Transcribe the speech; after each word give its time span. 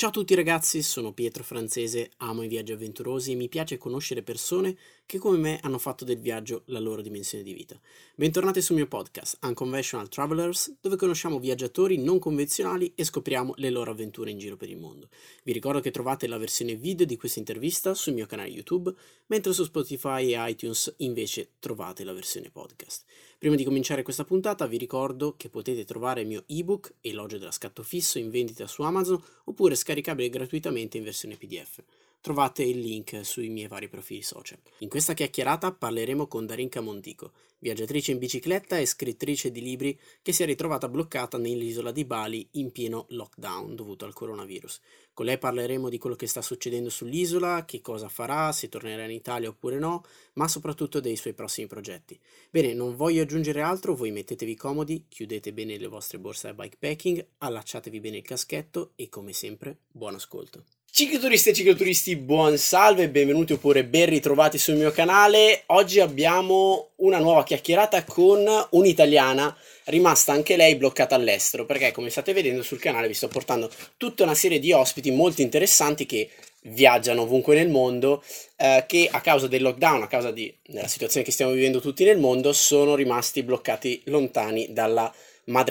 Ciao 0.00 0.08
a 0.08 0.12
tutti 0.12 0.34
ragazzi, 0.34 0.80
sono 0.80 1.12
Pietro 1.12 1.44
Francese, 1.44 2.12
amo 2.16 2.42
i 2.42 2.48
viaggi 2.48 2.72
avventurosi 2.72 3.32
e 3.32 3.34
mi 3.34 3.50
piace 3.50 3.76
conoscere 3.76 4.22
persone 4.22 4.74
che 5.04 5.18
come 5.18 5.36
me 5.36 5.60
hanno 5.60 5.76
fatto 5.76 6.06
del 6.06 6.18
viaggio 6.18 6.62
la 6.68 6.78
loro 6.78 7.02
dimensione 7.02 7.44
di 7.44 7.52
vita. 7.52 7.78
Bentornati 8.14 8.62
sul 8.62 8.76
mio 8.76 8.86
podcast 8.86 9.36
Unconventional 9.42 10.08
Travelers, 10.08 10.76
dove 10.80 10.96
conosciamo 10.96 11.38
viaggiatori 11.38 11.98
non 11.98 12.18
convenzionali 12.18 12.94
e 12.94 13.04
scopriamo 13.04 13.52
le 13.56 13.68
loro 13.68 13.90
avventure 13.90 14.30
in 14.30 14.38
giro 14.38 14.56
per 14.56 14.70
il 14.70 14.78
mondo. 14.78 15.10
Vi 15.42 15.52
ricordo 15.52 15.80
che 15.80 15.90
trovate 15.90 16.26
la 16.28 16.38
versione 16.38 16.76
video 16.76 17.04
di 17.04 17.18
questa 17.18 17.38
intervista 17.38 17.92
sul 17.92 18.14
mio 18.14 18.24
canale 18.24 18.48
YouTube, 18.48 18.94
mentre 19.26 19.52
su 19.52 19.64
Spotify 19.64 20.32
e 20.32 20.50
iTunes 20.50 20.94
invece 21.00 21.50
trovate 21.58 22.04
la 22.04 22.14
versione 22.14 22.48
podcast. 22.48 23.04
Prima 23.40 23.56
di 23.56 23.64
cominciare 23.64 24.02
questa 24.02 24.24
puntata 24.24 24.66
vi 24.66 24.76
ricordo 24.76 25.34
che 25.34 25.48
potete 25.48 25.86
trovare 25.86 26.20
il 26.20 26.26
mio 26.26 26.44
ebook 26.46 26.96
Elogio 27.00 27.38
della 27.38 27.50
scatto 27.50 27.82
fisso 27.82 28.18
in 28.18 28.28
vendita 28.28 28.66
su 28.66 28.82
Amazon 28.82 29.18
oppure 29.44 29.76
scaricabile 29.76 30.28
gratuitamente 30.28 30.98
in 30.98 31.04
versione 31.04 31.38
PDF. 31.38 31.82
Trovate 32.22 32.62
il 32.62 32.80
link 32.80 33.24
sui 33.24 33.48
miei 33.48 33.66
vari 33.66 33.88
profili 33.88 34.20
social. 34.20 34.58
In 34.80 34.90
questa 34.90 35.14
chiacchierata 35.14 35.72
parleremo 35.72 36.26
con 36.26 36.44
Darinka 36.44 36.82
Montico, 36.82 37.32
viaggiatrice 37.60 38.12
in 38.12 38.18
bicicletta 38.18 38.76
e 38.76 38.84
scrittrice 38.84 39.50
di 39.50 39.62
libri 39.62 39.98
che 40.20 40.32
si 40.34 40.42
è 40.42 40.46
ritrovata 40.46 40.86
bloccata 40.86 41.38
nell'isola 41.38 41.92
di 41.92 42.04
Bali 42.04 42.46
in 42.52 42.72
pieno 42.72 43.06
lockdown 43.08 43.74
dovuto 43.74 44.04
al 44.04 44.12
coronavirus. 44.12 44.80
Con 45.14 45.24
lei 45.24 45.38
parleremo 45.38 45.88
di 45.88 45.96
quello 45.96 46.14
che 46.14 46.26
sta 46.26 46.42
succedendo 46.42 46.90
sull'isola, 46.90 47.64
che 47.64 47.80
cosa 47.80 48.10
farà, 48.10 48.52
se 48.52 48.68
tornerà 48.68 49.04
in 49.04 49.12
Italia 49.12 49.48
oppure 49.48 49.78
no, 49.78 50.04
ma 50.34 50.46
soprattutto 50.46 51.00
dei 51.00 51.16
suoi 51.16 51.32
prossimi 51.32 51.68
progetti. 51.68 52.20
Bene, 52.50 52.74
non 52.74 52.96
voglio 52.96 53.22
aggiungere 53.22 53.62
altro, 53.62 53.96
voi 53.96 54.10
mettetevi 54.10 54.56
comodi, 54.56 55.06
chiudete 55.08 55.54
bene 55.54 55.78
le 55.78 55.88
vostre 55.88 56.18
borse 56.18 56.48
da 56.48 56.54
bikepacking, 56.62 57.26
allacciatevi 57.38 57.98
bene 57.98 58.18
il 58.18 58.24
caschetto 58.24 58.92
e 58.94 59.08
come 59.08 59.32
sempre, 59.32 59.78
buon 59.90 60.16
ascolto. 60.16 60.64
Cicloturisti 60.92 61.50
e 61.50 61.52
cicloturisti, 61.52 62.16
buon 62.16 62.58
salve, 62.58 63.08
benvenuti 63.08 63.52
oppure 63.52 63.84
ben 63.84 64.08
ritrovati 64.08 64.58
sul 64.58 64.74
mio 64.74 64.90
canale. 64.90 65.62
Oggi 65.66 66.00
abbiamo 66.00 66.88
una 66.96 67.18
nuova 67.18 67.44
chiacchierata 67.44 68.02
con 68.02 68.44
un'italiana 68.70 69.56
rimasta 69.84 70.32
anche 70.32 70.56
lei 70.56 70.74
bloccata 70.74 71.14
all'estero, 71.14 71.64
perché 71.64 71.92
come 71.92 72.10
state 72.10 72.32
vedendo 72.32 72.64
sul 72.64 72.80
canale 72.80 73.06
vi 73.06 73.14
sto 73.14 73.28
portando 73.28 73.70
tutta 73.96 74.24
una 74.24 74.34
serie 74.34 74.58
di 74.58 74.72
ospiti 74.72 75.12
molto 75.12 75.42
interessanti 75.42 76.06
che 76.06 76.28
viaggiano 76.62 77.22
ovunque 77.22 77.54
nel 77.54 77.68
mondo, 77.68 78.22
eh, 78.56 78.84
che 78.88 79.08
a 79.10 79.20
causa 79.20 79.46
del 79.46 79.62
lockdown, 79.62 80.02
a 80.02 80.08
causa 80.08 80.32
di, 80.32 80.52
della 80.66 80.88
situazione 80.88 81.24
che 81.24 81.32
stiamo 81.32 81.52
vivendo 81.52 81.80
tutti 81.80 82.02
nel 82.02 82.18
mondo, 82.18 82.52
sono 82.52 82.96
rimasti 82.96 83.44
bloccati 83.44 84.02
lontani 84.06 84.72
dalla 84.72 85.02
madre 85.02 85.28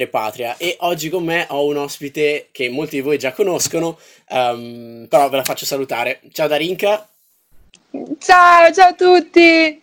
patria 0.09 0.58
e 0.58 0.75
oggi 0.81 1.09
con 1.09 1.23
me 1.23 1.45
ho 1.49 1.66
un 1.66 1.77
ospite 1.77 2.49
che 2.52 2.69
molti 2.69 2.95
di 2.95 3.02
voi 3.02 3.17
già 3.17 3.31
conoscono, 3.31 3.97
um, 4.30 5.05
però 5.09 5.30
ve 5.30 5.38
la 5.38 5.44
faccio 5.44 5.66
salutare. 5.66 6.22
Ciao 6.31 6.47
Darinka. 6.47 7.08
Ciao, 8.19 8.72
ciao 8.72 8.89
a 8.89 8.94
tutti. 8.94 9.81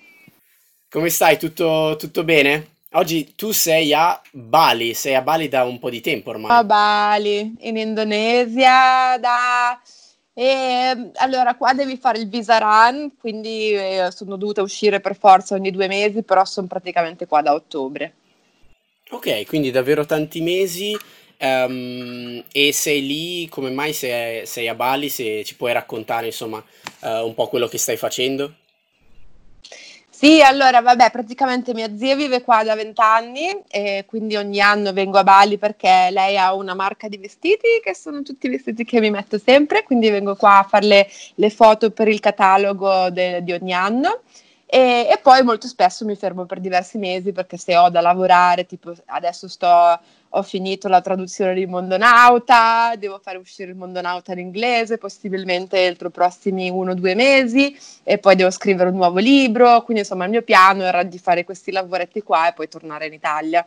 Come 0.88 1.08
stai? 1.10 1.38
Tutto, 1.38 1.96
tutto 1.98 2.24
bene? 2.24 2.74
Oggi 2.92 3.34
tu 3.34 3.50
sei 3.50 3.92
a 3.92 4.20
Bali, 4.30 4.94
sei 4.94 5.14
a 5.14 5.20
Bali 5.20 5.48
da 5.48 5.64
un 5.64 5.78
po' 5.78 5.90
di 5.90 6.00
tempo 6.00 6.30
ormai. 6.30 6.56
A 6.56 6.64
Bali, 6.64 7.54
in 7.60 7.76
Indonesia, 7.76 9.18
da... 9.18 9.78
E, 10.32 11.10
allora, 11.14 11.54
qua 11.56 11.74
devi 11.74 11.96
fare 11.96 12.18
il 12.18 12.28
visa 12.28 12.58
run, 12.58 13.16
quindi 13.18 13.72
eh, 13.72 14.08
sono 14.10 14.36
dovuta 14.36 14.62
uscire 14.62 15.00
per 15.00 15.16
forza 15.16 15.54
ogni 15.54 15.70
due 15.70 15.88
mesi, 15.88 16.22
però 16.22 16.44
sono 16.44 16.66
praticamente 16.66 17.26
qua 17.26 17.42
da 17.42 17.52
ottobre. 17.52 18.14
Ok, 19.10 19.46
quindi 19.46 19.70
davvero 19.70 20.04
tanti 20.04 20.40
mesi. 20.40 20.96
ehm, 21.38 22.42
e 22.50 22.72
sei 22.72 23.06
lì, 23.06 23.48
come 23.48 23.70
mai 23.70 23.92
sei, 23.92 24.46
sei 24.46 24.68
a 24.68 24.74
Bali? 24.74 25.08
Se 25.10 25.44
ci 25.44 25.54
puoi 25.56 25.72
raccontare, 25.72 26.26
insomma, 26.26 26.64
eh, 27.02 27.20
un 27.20 27.34
po' 27.34 27.48
quello 27.48 27.68
che 27.68 27.78
stai 27.78 27.96
facendo? 27.98 28.54
Sì, 30.08 30.40
allora, 30.40 30.80
vabbè, 30.80 31.10
praticamente 31.10 31.74
mia 31.74 31.94
zia 31.94 32.16
vive 32.16 32.40
qua 32.42 32.64
da 32.64 32.74
vent'anni 32.74 33.54
e 33.68 34.04
quindi 34.06 34.34
ogni 34.36 34.60
anno 34.60 34.92
vengo 34.94 35.18
a 35.18 35.22
Bali 35.24 35.58
perché 35.58 36.08
lei 36.10 36.38
ha 36.38 36.54
una 36.54 36.72
marca 36.74 37.06
di 37.08 37.18
vestiti 37.18 37.80
che 37.82 37.94
sono 37.94 38.22
tutti 38.22 38.46
i 38.46 38.50
vestiti 38.50 38.84
che 38.84 38.98
mi 39.00 39.10
metto 39.10 39.36
sempre, 39.38 39.82
quindi 39.82 40.08
vengo 40.08 40.34
qua 40.34 40.58
a 40.60 40.62
fare 40.62 40.86
le, 40.86 41.08
le 41.34 41.50
foto 41.50 41.90
per 41.90 42.08
il 42.08 42.20
catalogo 42.20 43.10
de- 43.10 43.42
di 43.42 43.52
ogni 43.52 43.74
anno. 43.74 44.22
E, 44.68 45.06
e, 45.08 45.18
poi 45.22 45.44
molto 45.44 45.68
spesso 45.68 46.04
mi 46.04 46.16
fermo 46.16 46.44
per 46.44 46.58
diversi 46.58 46.98
mesi 46.98 47.30
perché 47.30 47.56
se 47.56 47.76
ho 47.76 47.88
da 47.88 48.00
lavorare, 48.00 48.66
tipo 48.66 48.92
adesso 49.06 49.46
sto, 49.46 50.00
ho 50.28 50.42
finito 50.42 50.88
la 50.88 51.00
traduzione 51.00 51.54
di 51.54 51.66
Mondonauta, 51.66 52.94
devo 52.98 53.20
fare 53.22 53.38
uscire 53.38 53.70
il 53.70 53.76
Mondonauta 53.76 54.32
in 54.32 54.40
inglese, 54.40 54.98
possibilmente 54.98 55.84
entro 55.84 56.08
i 56.08 56.10
prossimi 56.10 56.68
uno 56.68 56.90
o 56.90 56.94
due 56.94 57.14
mesi, 57.14 57.78
e 58.02 58.18
poi 58.18 58.34
devo 58.34 58.50
scrivere 58.50 58.90
un 58.90 58.96
nuovo 58.96 59.18
libro, 59.18 59.82
quindi 59.82 60.02
insomma 60.02 60.24
il 60.24 60.30
mio 60.30 60.42
piano 60.42 60.82
era 60.82 61.04
di 61.04 61.18
fare 61.18 61.44
questi 61.44 61.70
lavoretti 61.70 62.22
qua 62.22 62.48
e 62.48 62.52
poi 62.52 62.66
tornare 62.68 63.06
in 63.06 63.12
Italia. 63.12 63.64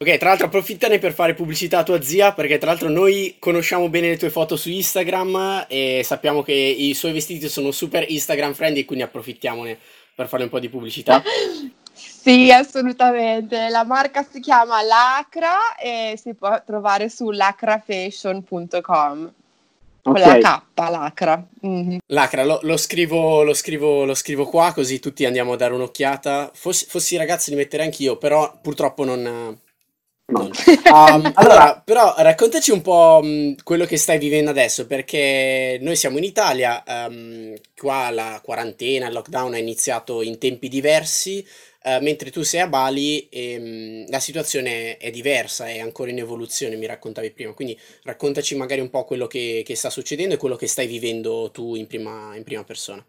Ok, 0.00 0.16
tra 0.16 0.28
l'altro 0.28 0.46
approfittane 0.46 1.00
per 1.00 1.12
fare 1.12 1.34
pubblicità 1.34 1.78
a 1.78 1.82
tua 1.82 2.00
zia, 2.00 2.32
perché 2.32 2.56
tra 2.56 2.70
l'altro 2.70 2.88
noi 2.88 3.34
conosciamo 3.40 3.88
bene 3.88 4.10
le 4.10 4.16
tue 4.16 4.30
foto 4.30 4.56
su 4.56 4.70
Instagram 4.70 5.66
e 5.68 6.02
sappiamo 6.04 6.42
che 6.42 6.52
i 6.52 6.94
suoi 6.94 7.12
vestiti 7.12 7.48
sono 7.48 7.72
super 7.72 8.04
Instagram 8.08 8.54
friendly, 8.54 8.84
quindi 8.84 9.04
approfittiamone 9.04 9.76
per 10.18 10.26
fare 10.26 10.42
un 10.42 10.48
po' 10.48 10.58
di 10.58 10.68
pubblicità? 10.68 11.22
Sì, 12.00 12.52
assolutamente. 12.52 13.68
La 13.70 13.84
marca 13.84 14.22
si 14.22 14.38
chiama 14.38 14.82
Lacra 14.82 15.74
e 15.76 16.16
si 16.20 16.34
può 16.34 16.62
trovare 16.64 17.08
su 17.08 17.30
lacrafashion.com. 17.30 19.32
Con 20.02 20.12
okay. 20.12 20.40
la 20.40 20.62
K, 20.74 20.78
Lacra. 20.90 21.44
Mm-hmm. 21.66 21.98
Lacra, 22.06 22.44
lo, 22.44 22.60
lo, 22.62 22.76
scrivo, 22.76 23.42
lo, 23.42 23.54
scrivo, 23.54 24.04
lo, 24.04 24.14
scrivo, 24.14 24.46
qua 24.46 24.72
così 24.72 25.00
tutti 25.00 25.24
andiamo 25.24 25.54
a 25.54 25.56
dare 25.56 25.74
un'occhiata. 25.74 26.52
Fossi, 26.54 26.86
fossi 26.86 27.16
ragazzi 27.16 27.50
li 27.50 27.56
metterei 27.56 27.86
anch'io, 27.86 28.16
però 28.16 28.56
purtroppo 28.60 29.04
non, 29.04 29.58
Um, 30.30 30.52
allora, 31.34 31.80
però 31.82 32.14
raccontaci 32.18 32.70
un 32.70 32.82
po' 32.82 33.20
um, 33.22 33.54
quello 33.62 33.86
che 33.86 33.96
stai 33.96 34.18
vivendo 34.18 34.50
adesso, 34.50 34.86
perché 34.86 35.78
noi 35.80 35.96
siamo 35.96 36.18
in 36.18 36.24
Italia, 36.24 36.82
um, 36.86 37.54
qua 37.74 38.10
la 38.10 38.38
quarantena, 38.42 39.06
il 39.06 39.14
lockdown 39.14 39.54
è 39.54 39.58
iniziato 39.58 40.20
in 40.20 40.38
tempi 40.38 40.68
diversi, 40.68 41.46
uh, 41.84 42.02
mentre 42.02 42.30
tu 42.30 42.42
sei 42.42 42.60
a 42.60 42.66
Bali 42.66 43.26
e 43.30 44.04
la 44.08 44.20
situazione 44.20 44.98
è 44.98 45.10
diversa, 45.10 45.66
è 45.66 45.78
ancora 45.78 46.10
in 46.10 46.18
evoluzione, 46.18 46.76
mi 46.76 46.86
raccontavi 46.86 47.30
prima, 47.30 47.52
quindi 47.52 47.78
raccontaci 48.02 48.54
magari 48.54 48.82
un 48.82 48.90
po' 48.90 49.04
quello 49.04 49.26
che, 49.26 49.62
che 49.64 49.76
sta 49.76 49.88
succedendo 49.88 50.34
e 50.34 50.38
quello 50.38 50.56
che 50.56 50.66
stai 50.66 50.86
vivendo 50.86 51.50
tu 51.50 51.74
in 51.74 51.86
prima, 51.86 52.36
in 52.36 52.44
prima 52.44 52.64
persona. 52.64 53.02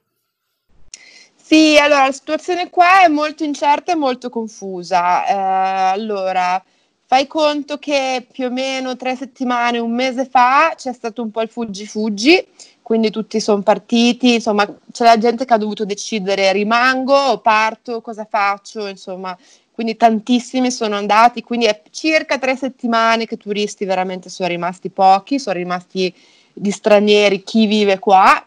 Sì, 1.36 1.78
allora 1.78 2.06
la 2.06 2.12
situazione 2.14 2.70
qua 2.70 3.04
è 3.04 3.08
molto 3.08 3.44
incerta 3.44 3.92
e 3.92 3.96
molto 3.96 4.30
confusa. 4.30 5.26
Eh, 5.26 5.34
allora, 5.94 6.64
Fai 7.12 7.26
conto 7.26 7.80
che 7.80 8.28
più 8.32 8.46
o 8.46 8.50
meno 8.52 8.96
tre 8.96 9.16
settimane, 9.16 9.80
un 9.80 9.92
mese 9.92 10.26
fa 10.26 10.76
c'è 10.78 10.94
stato 10.94 11.24
un 11.24 11.32
po' 11.32 11.42
il 11.42 11.50
fuggi-fuggi, 11.50 12.46
quindi 12.84 13.10
tutti 13.10 13.40
sono 13.40 13.64
partiti, 13.64 14.36
insomma 14.36 14.72
c'è 14.92 15.06
la 15.06 15.18
gente 15.18 15.44
che 15.44 15.54
ha 15.56 15.58
dovuto 15.58 15.86
decidere 15.86 16.52
rimango 16.52 17.16
o 17.16 17.40
parto, 17.40 18.02
cosa 18.02 18.28
faccio, 18.30 18.86
insomma, 18.86 19.36
quindi 19.72 19.98
tantissimi 19.98 20.70
sono 20.70 20.98
andati, 20.98 21.42
quindi 21.42 21.66
è 21.66 21.82
circa 21.90 22.38
tre 22.38 22.56
settimane 22.56 23.26
che 23.26 23.38
turisti 23.38 23.86
veramente 23.86 24.30
sono 24.30 24.48
rimasti 24.48 24.92
pochi, 24.92 25.40
sono 25.40 25.58
rimasti 25.58 26.14
gli 26.54 26.70
stranieri, 26.70 27.42
chi 27.42 27.66
vive 27.66 27.98
qua 27.98 28.46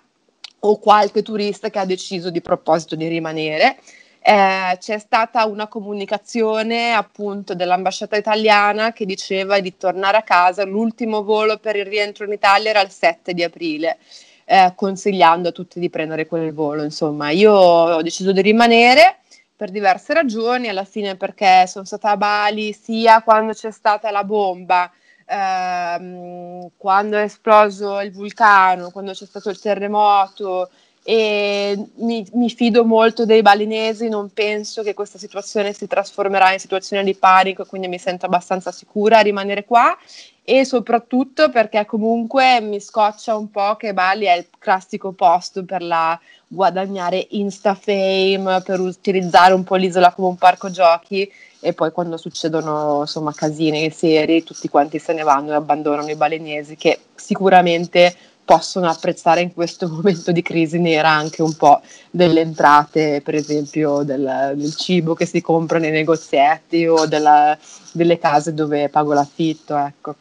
o 0.61 0.79
qualche 0.79 1.23
turista 1.23 1.69
che 1.69 1.81
ha 1.81 1.85
deciso 1.85 2.31
di 2.31 2.41
proposito 2.41 2.95
di 2.95 3.09
rimanere 3.09 3.79
eh, 4.23 4.77
c'è 4.79 4.99
stata 4.99 5.45
una 5.47 5.67
comunicazione 5.67 6.93
appunto 6.95 7.55
dell'ambasciata 7.55 8.17
italiana 8.17 8.93
che 8.93 9.05
diceva 9.05 9.59
di 9.61 9.77
tornare 9.77 10.17
a 10.19 10.23
casa, 10.23 10.65
l'ultimo 10.65 11.25
volo 11.25 11.59
per 11.59 11.77
il 11.77 11.87
rientro 11.87 12.25
in 12.25 12.33
Italia 12.33 12.71
era 12.71 12.81
il 12.83 12.91
7 12.91 13.35
di 13.35 13.43
aprile. 13.43 13.99
Eh, 14.45 14.73
consigliando 14.75 15.49
a 15.49 15.53
tutti 15.53 15.81
di 15.81 15.89
prendere 15.89 16.27
quel 16.27 16.53
volo. 16.53 16.83
Insomma, 16.83 17.31
io 17.31 17.53
ho 17.53 18.03
deciso 18.03 18.33
di 18.33 18.43
rimanere 18.43 19.19
per 19.57 19.71
diverse 19.71 20.13
ragioni, 20.13 20.69
alla 20.69 20.85
fine 20.85 21.17
perché 21.17 21.67
sono 21.69 21.85
stata 21.85 22.11
a 22.11 22.17
Bali 22.17 22.73
sia 22.73 23.23
quando 23.23 23.53
c'è 23.53 23.71
stata 23.71 24.11
la 24.11 24.25
bomba, 24.25 24.91
ehm, 25.25 26.71
quando 26.77 27.17
è 27.17 27.23
esploso 27.23 28.01
il 28.01 28.13
vulcano, 28.13 28.91
quando 28.91 29.13
c'è 29.13 29.25
stato 29.25 29.51
il 29.51 29.61
terremoto, 29.61 30.69
e 31.05 31.77
mi, 31.97 32.25
mi, 32.35 32.49
fido 32.49 32.85
molto 32.85 33.27
dei 33.27 33.43
balinesi, 33.43 34.09
non 34.09 34.31
penso 34.33 34.83
che 34.83 34.95
questa 34.95 35.19
situazione 35.19 35.73
si 35.73 35.89
trasformerà 35.89 36.53
in 36.53 36.61
situazione 36.61 37.03
di 37.03 37.15
panico, 37.15 37.65
quindi 37.65 37.89
mi 37.89 37.99
sento 37.99 38.27
abbastanza 38.27 38.71
sicura 38.71 39.19
a 39.19 39.23
rimanere 39.23 39.65
qua. 39.65 39.97
E 40.45 40.65
soprattutto 40.65 41.51
perché 41.51 41.85
comunque 41.87 42.61
mi 42.61 42.81
scoccia 42.81 43.37
un 43.37 43.51
po' 43.51 43.77
che 43.77 43.95
Bali 43.95 44.25
è 44.27 44.37
il 44.37 44.47
classico 44.59 45.13
posto 45.13 45.65
per 45.65 45.83
la 45.83 46.19
guadagnare 46.49 47.27
insta 47.31 47.75
fame, 47.75 48.61
per 48.65 48.81
utilizzare 48.81 49.55
un 49.55 49.63
po' 49.63 49.77
l'isola 49.77 50.13
come 50.13 50.29
un 50.29 50.37
parco 50.37 50.71
giochi. 50.71 51.31
E 51.61 51.73
poi 51.75 51.93
quando 51.93 52.17
succedono 52.17 53.01
insomma 53.03 53.33
casini 53.33 53.89
seri 53.91 54.43
tutti 54.43 54.69
quanti 54.69 54.99
se 54.99 55.13
ne 55.13 55.23
vanno 55.23 55.53
e 55.53 55.55
abbandonano 55.55 56.11
i 56.11 56.17
balinesi 56.17 56.75
che 56.75 56.99
sicuramente 57.15 58.15
possono 58.45 58.89
apprezzare 58.89 59.41
in 59.41 59.53
questo 59.53 59.89
momento 59.91 60.33
di 60.33 60.43
crisi 60.43 60.79
nera 60.79 61.11
anche 61.11 61.43
un 61.43 61.55
po' 61.55 61.81
delle 62.11 62.41
entrate, 62.41 63.21
per 63.23 63.35
esempio 63.35 64.03
del, 64.03 64.53
del 64.55 64.75
cibo 64.75 65.15
che 65.15 65.27
si 65.27 65.41
compra 65.41 65.79
nei 65.79 65.91
negozietti 65.91 66.87
o 66.87 67.07
della, 67.07 67.57
delle 67.93 68.19
case 68.19 68.55
dove 68.55 68.89
pago 68.89 69.13
l'affitto. 69.13 69.77
Ecco. 69.77 70.15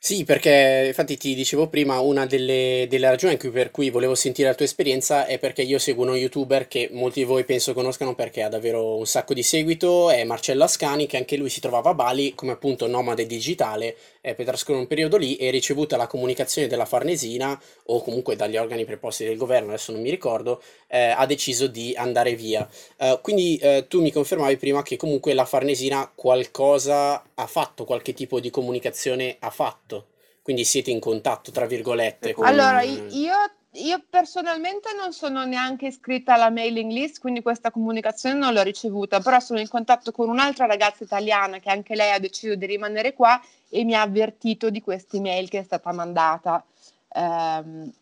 Sì, 0.00 0.22
perché 0.24 0.84
infatti 0.86 1.16
ti 1.16 1.34
dicevo 1.34 1.66
prima, 1.68 1.98
una 1.98 2.24
delle, 2.24 2.86
delle 2.88 3.08
ragioni 3.10 3.36
per 3.36 3.70
cui 3.72 3.90
volevo 3.90 4.14
sentire 4.14 4.48
la 4.48 4.54
tua 4.54 4.64
esperienza 4.64 5.26
è 5.26 5.38
perché 5.38 5.62
io 5.62 5.78
seguo 5.80 6.04
uno 6.04 6.14
youtuber 6.14 6.68
che 6.68 6.88
molti 6.92 7.20
di 7.20 7.24
voi 7.26 7.44
penso 7.44 7.74
conoscano 7.74 8.14
perché 8.14 8.42
ha 8.42 8.48
davvero 8.48 8.96
un 8.96 9.06
sacco 9.06 9.34
di 9.34 9.42
seguito, 9.42 10.08
è 10.10 10.22
Marcello 10.24 10.62
Ascani, 10.64 11.06
che 11.06 11.16
anche 11.16 11.36
lui 11.36 11.50
si 11.50 11.60
trovava 11.60 11.90
a 11.90 11.94
Bali 11.94 12.32
come 12.34 12.52
appunto 12.52 12.86
nomade 12.86 13.26
digitale 13.26 13.96
eh, 14.20 14.34
per 14.34 14.46
trascorrere 14.46 14.82
un 14.82 14.88
periodo 14.88 15.16
lì 15.16 15.36
e 15.36 15.50
ricevuta 15.50 15.96
la 15.96 16.06
comunicazione 16.06 16.68
della 16.68 16.84
Farnesina 16.86 17.60
o 17.86 18.00
comunque 18.02 18.36
dagli 18.36 18.56
organi 18.56 18.84
preposti 18.84 19.24
del 19.24 19.36
governo, 19.36 19.70
adesso 19.70 19.92
non 19.92 20.00
mi 20.00 20.10
ricordo, 20.10 20.62
eh, 20.86 21.08
ha 21.08 21.26
deciso 21.26 21.66
di 21.66 21.92
andare 21.96 22.34
via. 22.34 22.66
Uh, 22.98 23.20
quindi 23.20 23.56
eh, 23.58 23.86
tu 23.88 24.00
mi 24.00 24.12
confermavi 24.12 24.56
prima 24.56 24.82
che 24.82 24.96
comunque 24.96 25.34
la 25.34 25.44
Farnesina 25.44 26.10
qualcosa 26.14 27.22
ha 27.34 27.46
fatto, 27.46 27.84
qualche 27.84 28.14
tipo 28.14 28.40
di 28.40 28.50
comunicazione 28.50 29.36
ha 29.40 29.50
fatto. 29.50 29.87
Quindi 30.48 30.64
siete 30.64 30.90
in 30.90 30.98
contatto, 30.98 31.50
tra 31.50 31.66
virgolette. 31.66 32.32
Con... 32.32 32.46
Allora, 32.46 32.80
io 32.80 33.34
io 33.72 34.02
personalmente 34.08 34.94
non 34.98 35.12
sono 35.12 35.44
neanche 35.44 35.88
iscritta 35.88 36.32
alla 36.32 36.48
mailing 36.48 36.90
list, 36.90 37.20
quindi 37.20 37.42
questa 37.42 37.70
comunicazione 37.70 38.34
non 38.34 38.54
l'ho 38.54 38.62
ricevuta, 38.62 39.20
però 39.20 39.40
sono 39.40 39.60
in 39.60 39.68
contatto 39.68 40.10
con 40.10 40.30
un'altra 40.30 40.64
ragazza 40.64 41.04
italiana 41.04 41.58
che 41.58 41.68
anche 41.68 41.94
lei 41.94 42.12
ha 42.12 42.18
deciso 42.18 42.54
di 42.54 42.64
rimanere 42.64 43.12
qua 43.12 43.38
e 43.68 43.84
mi 43.84 43.94
ha 43.94 44.00
avvertito 44.00 44.70
di 44.70 44.80
questa 44.80 45.18
email 45.18 45.50
che 45.50 45.58
è 45.58 45.62
stata 45.64 45.92
mandata 45.92 46.64
ehm, 47.12 47.92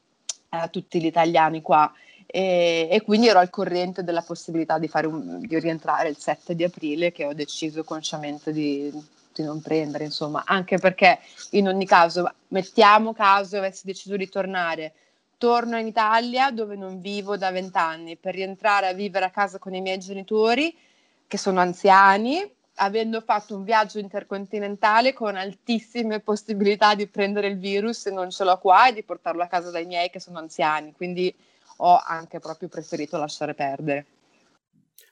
a 0.50 0.68
tutti 0.68 1.00
gli 1.00 1.06
italiani 1.06 1.62
qua. 1.62 1.92
E, 2.26 2.86
e, 2.88 3.02
quindi 3.02 3.26
ero 3.26 3.40
al 3.40 3.50
corrente 3.50 4.04
della 4.04 4.22
possibilità 4.22 4.78
di, 4.78 4.88
un, 5.02 5.40
di, 5.40 5.58
rientrare 5.58 6.08
il 6.10 6.16
7 6.16 6.54
di 6.54 6.62
aprile 6.62 7.10
che 7.10 7.24
ho 7.24 7.34
deciso 7.34 7.82
consciamente 7.82 8.52
di, 8.52 8.92
di, 9.42 9.46
non 9.46 9.60
prendere, 9.60 10.04
insomma, 10.04 10.44
anche 10.46 10.78
perché 10.78 11.18
in 11.50 11.68
ogni 11.68 11.86
caso, 11.86 12.30
mettiamo 12.48 13.12
caso 13.12 13.58
avessi 13.58 13.86
deciso 13.86 14.16
di 14.16 14.28
tornare 14.28 14.92
torno 15.38 15.78
in 15.78 15.86
Italia 15.86 16.50
dove 16.50 16.76
non 16.76 17.00
vivo 17.00 17.36
da 17.36 17.50
vent'anni 17.50 18.16
per 18.16 18.34
rientrare 18.34 18.88
a 18.88 18.92
vivere 18.92 19.26
a 19.26 19.30
casa 19.30 19.58
con 19.58 19.74
i 19.74 19.80
miei 19.80 19.98
genitori 19.98 20.74
che 21.26 21.38
sono 21.38 21.60
anziani, 21.60 22.50
avendo 22.76 23.20
fatto 23.20 23.54
un 23.54 23.64
viaggio 23.64 23.98
intercontinentale 23.98 25.12
con 25.12 25.36
altissime 25.36 26.20
possibilità 26.20 26.94
di 26.94 27.06
prendere 27.06 27.48
il 27.48 27.58
virus 27.58 28.00
se 28.00 28.10
non 28.10 28.30
ce 28.30 28.44
l'ho 28.44 28.58
qua 28.58 28.88
e 28.88 28.94
di 28.94 29.02
portarlo 29.02 29.42
a 29.42 29.46
casa 29.46 29.70
dai 29.70 29.86
miei 29.86 30.10
che 30.10 30.20
sono 30.20 30.38
anziani, 30.38 30.92
quindi 30.92 31.34
ho 31.78 32.00
anche 32.04 32.38
proprio 32.38 32.68
preferito 32.68 33.18
lasciare 33.18 33.54
perdere. 33.54 34.06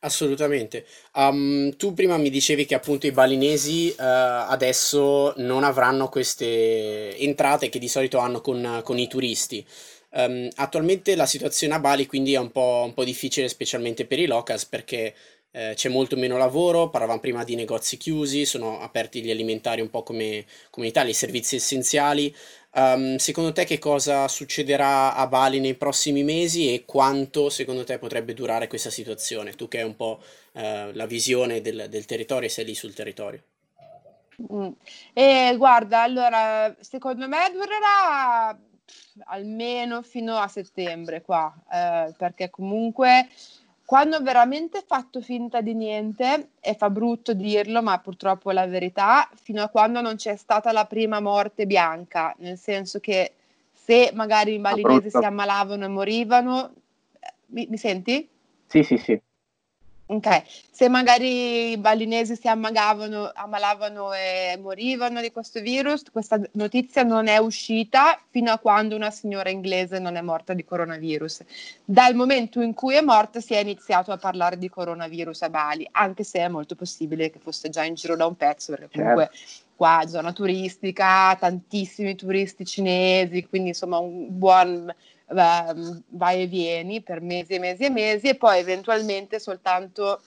Assolutamente. 0.01 0.85
Um, 1.15 1.75
tu 1.77 1.95
prima 1.95 2.19
mi 2.19 2.29
dicevi 2.29 2.67
che 2.67 2.75
appunto 2.75 3.07
i 3.07 3.11
balinesi 3.11 3.89
uh, 3.89 3.95
adesso 3.99 5.33
non 5.39 5.65
avranno 5.65 6.11
queste 6.11 7.17
entrate 7.17 7.71
che 7.71 7.79
di 7.79 7.89
solito 7.89 8.19
hanno 8.19 8.43
con, 8.43 8.83
con 8.85 8.99
i 8.99 9.09
turisti. 9.09 9.67
Um, 10.11 10.49
attualmente 10.57 11.17
la 11.17 11.25
situazione 11.27 11.75
a 11.75 11.81
Bali 11.81 12.07
quindi 12.07 12.35
è 12.35 12.39
un 12.39 12.51
po', 12.51 12.83
un 12.85 12.93
po 12.93 13.03
difficile, 13.03 13.49
specialmente 13.49 14.05
per 14.05 14.19
i 14.19 14.27
locals, 14.27 14.67
perché 14.67 15.15
eh, 15.55 15.75
c'è 15.75 15.89
molto 15.89 16.17
meno 16.17 16.37
lavoro. 16.37 16.91
Parlavamo 16.91 17.21
prima 17.21 17.45
di 17.45 17.55
negozi 17.55 17.97
chiusi, 17.97 18.45
sono 18.45 18.81
aperti 18.81 19.23
gli 19.23 19.31
alimentari 19.31 19.81
un 19.81 19.89
po' 19.89 20.03
come, 20.03 20.45
come 20.71 20.87
in 20.87 20.91
Italia, 20.91 21.13
i 21.13 21.15
servizi 21.15 21.57
essenziali. 21.57 22.35
Um, 22.73 23.17
secondo 23.17 23.53
te 23.53 23.65
che 23.65 23.79
cosa 23.79 24.27
succederà 24.27 25.15
a 25.15 25.29
Bali 25.29 25.61
nei 25.61 25.75
prossimi 25.75 26.25
mesi 26.25 26.75
e 26.75 26.85
quanto 26.85 27.49
secondo 27.49 27.85
te 27.85 27.99
potrebbe 27.99 28.35
durare 28.35 28.67
questa 28.67 28.91
situazione? 28.91 29.53
Tu 29.53 29.69
che 29.69 29.79
hai 29.79 29.85
un 29.85 29.95
po' 29.95 30.21
uh, 30.55 30.61
la 30.93 31.07
visione 31.07 31.61
del, 31.61 31.87
del 31.89 32.05
territorio 32.05 32.49
e 32.49 32.51
sei 32.51 32.65
lì 32.65 32.75
sul 32.75 32.93
territorio. 32.93 33.43
Mm. 34.53 34.71
E 35.13 35.55
guarda, 35.57 36.03
allora, 36.03 36.75
secondo 36.81 37.29
me 37.29 37.53
durerà 37.53 38.59
almeno 39.27 40.03
fino 40.03 40.37
a 40.37 40.49
settembre 40.49 41.23
qua, 41.23 41.55
eh, 41.73 42.13
perché 42.17 42.51
comunque 42.51 43.29
quando 43.85 44.17
ho 44.17 44.23
veramente 44.23 44.83
fatto 44.87 45.21
finta 45.21 45.61
di 45.61 45.75
niente, 45.75 46.53
e 46.61 46.75
fa 46.75 46.89
brutto 46.89 47.35
dirlo, 47.35 47.83
ma 47.83 47.99
purtroppo 47.99 48.51
è 48.51 48.55
la 48.55 48.67
verità, 48.67 49.29
fino 49.35 49.63
a 49.63 49.69
quando 49.69 50.01
non 50.01 50.17
c'è 50.17 50.37
stata 50.37 50.73
la 50.73 50.87
prima 50.87 51.21
morte 51.21 51.67
bianca, 51.67 52.35
nel 52.39 52.57
senso 52.57 52.99
che 52.99 53.35
se 53.73 54.11
magari 54.15 54.55
i 54.55 54.59
balinesi 54.59 55.11
si 55.11 55.23
ammalavano 55.23 55.85
e 55.85 55.89
morivano, 55.89 56.73
eh, 57.21 57.35
mi, 57.47 57.67
mi 57.69 57.77
senti? 57.77 58.27
Sì, 58.67 58.83
sì, 58.83 58.97
sì. 58.97 59.21
Ok, 60.07 60.43
se 60.71 60.91
magari 60.91 61.71
i 61.71 61.79
balinesi 61.79 62.37
si 62.37 62.47
ammalavano, 62.47 63.31
ammalavano 63.33 64.13
e 64.13 64.55
morivano 64.61 65.23
di 65.23 65.33
questo 65.33 65.61
virus, 65.63 66.03
questa 66.13 66.39
notizia 66.53 67.05
non 67.05 67.27
è 67.27 67.39
uscita 67.39 68.21
fino 68.29 68.53
a 68.53 68.59
quando 68.59 68.97
una 68.97 69.11
signora 69.11 69.49
inglese 69.49 69.99
non 69.99 70.17
è 70.17 70.21
morta 70.21 70.53
di 70.53 70.63
coronavirus. 70.63 71.45
Dal 71.87 72.15
momento 72.15 72.61
in 72.61 72.75
cui 72.75 72.97
è 72.97 73.01
morta 73.01 73.41
si 73.41 73.55
è 73.55 73.61
iniziato 73.61 74.13
a 74.13 74.19
parlare 74.19 74.59
di 74.59 74.69
coronavirus 74.69 75.41
a 75.41 75.49
Bali, 75.49 75.89
anche 75.93 76.23
se 76.23 76.41
è 76.41 76.49
molto 76.49 76.75
possibile 76.75 77.31
che 77.31 77.39
fosse 77.39 77.71
già 77.71 77.83
in 77.85 77.95
giro 77.95 78.15
da 78.15 78.27
un 78.27 78.37
pezzo, 78.37 78.73
perché 78.73 78.99
comunque 78.99 79.31
certo. 79.33 79.73
qua 79.75 80.03
zona 80.07 80.33
turistica, 80.35 81.35
tantissimi 81.41 82.15
turisti 82.15 82.67
cinesi, 82.67 83.47
quindi 83.49 83.69
insomma 83.69 83.97
un 83.97 84.27
buon 84.29 84.95
vai 85.27 86.43
e 86.43 86.47
vieni 86.47 87.03
per 87.03 87.21
mesi 87.21 87.55
e 87.55 87.59
mesi 87.59 87.85
e 87.85 87.91
mesi 87.91 88.29
e 88.29 88.37
poi 88.37 88.59
eventualmente 88.59 89.39
soltanto 89.39 90.21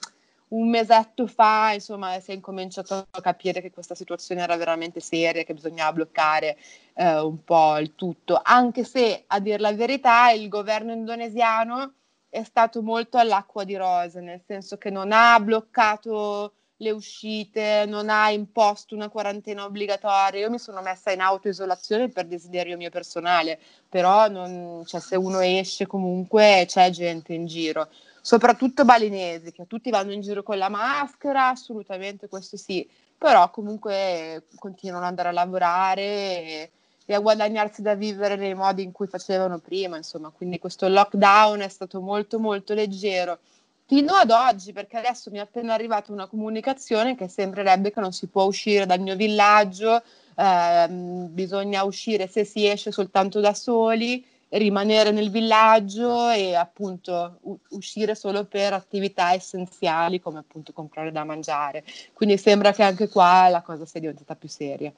un 0.48 0.68
mesetto 0.70 1.26
fa, 1.26 1.72
insomma, 1.72 2.18
si 2.20 2.30
è 2.30 2.34
incominciato 2.34 3.06
a 3.10 3.20
capire 3.20 3.60
che 3.60 3.70
questa 3.70 3.94
situazione 3.94 4.40
era 4.40 4.56
veramente 4.56 5.00
seria, 5.00 5.44
che 5.44 5.52
bisognava 5.52 5.92
bloccare 5.92 6.56
eh, 6.94 7.20
un 7.20 7.44
po' 7.44 7.76
il 7.78 7.94
tutto, 7.94 8.40
anche 8.42 8.84
se 8.84 9.24
a 9.26 9.40
dir 9.40 9.60
la 9.60 9.72
verità 9.72 10.30
il 10.30 10.48
governo 10.48 10.92
indonesiano 10.92 11.92
è 12.30 12.42
stato 12.44 12.82
molto 12.82 13.18
all'acqua 13.18 13.64
di 13.64 13.76
rose, 13.76 14.20
nel 14.20 14.40
senso 14.46 14.78
che 14.78 14.90
non 14.90 15.12
ha 15.12 15.38
bloccato 15.40 16.52
le 16.78 16.90
uscite, 16.90 17.84
non 17.86 18.08
ha 18.08 18.30
imposto 18.30 18.94
una 18.94 19.08
quarantena 19.08 19.64
obbligatoria. 19.64 20.40
Io 20.40 20.50
mi 20.50 20.58
sono 20.58 20.80
messa 20.80 21.10
in 21.10 21.20
autoisolazione 21.20 22.08
per 22.08 22.26
desiderio 22.26 22.76
mio 22.76 22.90
personale, 22.90 23.58
però 23.88 24.28
non, 24.28 24.82
cioè, 24.86 25.00
se 25.00 25.16
uno 25.16 25.40
esce 25.40 25.86
comunque 25.86 26.64
c'è 26.66 26.90
gente 26.90 27.34
in 27.34 27.46
giro, 27.46 27.88
soprattutto 28.20 28.84
balinesi, 28.84 29.52
che 29.52 29.66
tutti 29.66 29.90
vanno 29.90 30.12
in 30.12 30.20
giro 30.20 30.42
con 30.42 30.58
la 30.58 30.68
maschera, 30.68 31.48
assolutamente 31.48 32.28
questo 32.28 32.56
sì, 32.56 32.88
però 33.16 33.50
comunque 33.50 34.44
continuano 34.56 35.04
ad 35.04 35.10
andare 35.10 35.28
a 35.30 35.32
lavorare 35.32 36.02
e, 36.02 36.70
e 37.06 37.14
a 37.14 37.18
guadagnarsi 37.18 37.82
da 37.82 37.94
vivere 37.94 38.36
nei 38.36 38.54
modi 38.54 38.84
in 38.84 38.92
cui 38.92 39.08
facevano 39.08 39.58
prima, 39.58 39.96
insomma, 39.96 40.30
quindi 40.30 40.60
questo 40.60 40.86
lockdown 40.86 41.60
è 41.60 41.68
stato 41.68 42.00
molto 42.00 42.38
molto 42.38 42.74
leggero 42.74 43.40
fino 43.88 44.12
ad 44.12 44.30
oggi, 44.30 44.74
perché 44.74 44.98
adesso 44.98 45.30
mi 45.30 45.38
è 45.38 45.40
appena 45.40 45.72
arrivata 45.72 46.12
una 46.12 46.26
comunicazione 46.26 47.16
che 47.16 47.26
sembrerebbe 47.26 47.90
che 47.90 48.00
non 48.00 48.12
si 48.12 48.26
può 48.26 48.44
uscire 48.44 48.84
dal 48.84 49.00
mio 49.00 49.16
villaggio, 49.16 50.02
ehm, 50.36 51.32
bisogna 51.32 51.82
uscire 51.84 52.28
se 52.28 52.44
si 52.44 52.68
esce 52.68 52.92
soltanto 52.92 53.40
da 53.40 53.54
soli, 53.54 54.22
rimanere 54.50 55.10
nel 55.10 55.30
villaggio 55.30 56.28
e 56.28 56.54
appunto 56.54 57.38
u- 57.42 57.58
uscire 57.70 58.14
solo 58.14 58.44
per 58.44 58.74
attività 58.74 59.32
essenziali 59.32 60.20
come 60.20 60.40
appunto 60.40 60.74
comprare 60.74 61.10
da 61.10 61.24
mangiare. 61.24 61.82
Quindi 62.12 62.36
sembra 62.36 62.72
che 62.72 62.82
anche 62.82 63.08
qua 63.08 63.48
la 63.48 63.62
cosa 63.62 63.86
sia 63.86 64.00
diventata 64.00 64.36
più 64.36 64.50
seria. 64.50 64.92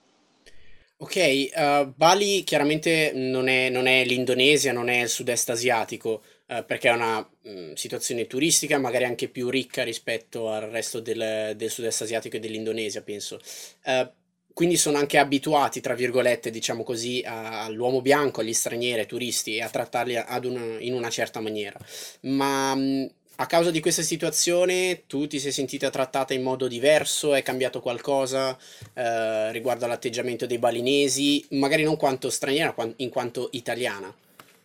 Ok, 1.02 1.16
uh, 1.16 1.94
Bali 1.97 2.42
chiaramente 2.44 3.12
non 3.14 3.49
è, 3.49 3.70
non 3.70 3.87
è 3.87 4.04
l'Indonesia, 4.04 4.73
non 4.73 4.90
è 4.90 5.00
il 5.02 5.09
sud-est 5.09 5.49
asiatico, 5.49 6.23
eh, 6.50 6.64
perché 6.64 6.88
è 6.88 6.92
una 6.92 7.21
mh, 7.21 7.50
mm, 7.50 7.73
situazione 7.75 8.26
turistica 8.26 8.76
magari 8.78 9.04
anche 9.04 9.28
più 9.28 9.49
ricca 9.49 9.85
rispetto 9.85 10.50
al 10.50 10.62
resto 10.62 10.99
del, 10.99 11.54
del 11.57 11.71
sud-est 11.71 12.02
asiatico 12.02 12.37
e 12.37 12.40
dell'Indonesia, 12.40 13.02
penso. 13.02 13.40
Uh, 13.85 14.11
quindi 14.52 14.76
sono 14.76 14.99
anche 14.99 15.19
abituati, 15.19 15.80
tra 15.80 15.95
virgolette, 15.95 16.50
diciamo 16.50 16.83
così, 16.83 17.23
a, 17.25 17.62
all'uomo 17.64 18.02
bianco, 18.02 18.40
agli 18.40 18.52
stranieri, 18.52 19.00
ai 19.00 19.07
turisti 19.07 19.57
e 19.57 19.62
a 19.62 19.69
trattarli 19.71 20.16
una, 20.42 20.80
in 20.80 20.95
una 20.95 21.09
certa 21.09 21.38
maniera. 21.38 21.78
Ma 22.23 22.75
mh, 22.75 22.80
mm, 22.80 23.07
a 23.37 23.47
causa 23.47 23.71
di 23.71 23.80
questa 23.80 24.02
situazione 24.02 25.04
tu 25.07 25.26
ti 25.28 25.38
sei 25.38 25.52
sentita 25.52 25.88
trattata 25.88 26.35
in 26.35 26.42
modo 26.42 26.66
diverso? 26.66 27.33
È 27.33 27.42
cambiato 27.42 27.80
qualcosa 27.80 28.59
eh, 28.92 29.52
riguardo 29.52 29.85
all'atteggiamento 29.85 30.47
dei 30.47 30.59
balinesi? 30.59 31.47
Magari 31.50 31.85
non 31.85 31.97
quanto 31.97 32.28
straniera, 32.28 32.75
in 32.97 33.09
quanto 33.09 33.50
italiana. 33.52 34.12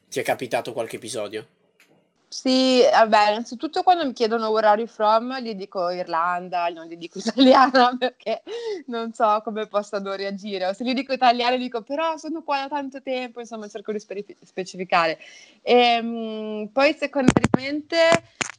Ti 0.10 0.20
è 0.20 0.24
capitato 0.24 0.74
qualche 0.74 0.96
episodio? 0.96 1.54
Sì, 2.38 2.82
vabbè, 2.92 3.30
innanzitutto 3.30 3.82
quando 3.82 4.06
mi 4.06 4.12
chiedono 4.12 4.50
where 4.50 4.68
are 4.68 4.82
you 4.82 4.89
from, 4.89 5.39
gli 5.39 5.56
dico 5.56 5.89
Irlanda, 5.89 6.68
non 6.68 6.86
gli 6.86 6.98
dico 6.98 7.18
italiana 7.24 7.96
perché 7.98 8.44
non 8.88 9.13
so 9.13 9.39
come 9.44 9.68
possano 9.68 10.13
reagire. 10.15 10.68
O 10.68 10.74
se 10.74 10.84
gli 10.84 10.94
dico 10.94 11.13
italiana, 11.13 11.56
dico 11.56 11.82
però 11.82 12.18
sono 12.18 12.44
qua 12.44 12.60
da 12.63 12.68
tanto 12.68 13.01
tempo, 13.01 13.39
insomma 13.39 13.70
cerco 13.70 13.94
di 13.94 14.00
spe- 14.00 14.36
specificare. 14.44 15.18
E, 15.62 15.74
ehm, 15.74 16.70
poi 16.74 16.94
secondariamente 16.94 17.98